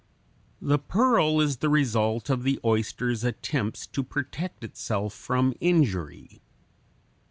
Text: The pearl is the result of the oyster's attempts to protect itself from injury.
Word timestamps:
The 0.59 0.79
pearl 0.79 1.39
is 1.41 1.57
the 1.57 1.69
result 1.69 2.31
of 2.31 2.41
the 2.41 2.59
oyster's 2.65 3.23
attempts 3.23 3.85
to 3.85 4.01
protect 4.01 4.63
itself 4.63 5.13
from 5.13 5.53
injury. 5.61 6.41